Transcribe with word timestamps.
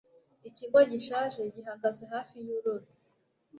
Ikigo 0.49 0.79
gishaje 0.91 1.41
gihagaze 1.55 2.03
hafi 2.13 2.35
yuruzi. 2.47 2.93